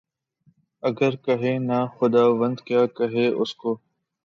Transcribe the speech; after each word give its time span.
اگر 0.83 1.13
کہیں 1.25 1.57
نہ 1.67 1.79
خداوند، 1.95 2.57
کیا 2.67 2.81
کہیں 2.97 3.29
اُس 3.39 3.51
کو؟ 3.59 3.71